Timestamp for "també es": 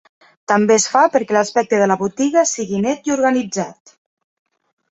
0.51-0.85